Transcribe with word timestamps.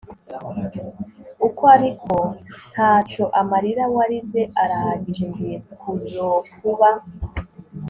uko……ariko 1.47 2.15
ntaco 2.71 3.23
amarira 3.41 3.83
warize 3.95 4.41
arahagije 4.63 5.23
ngiye 5.29 5.57
kuzokuba 5.81 6.89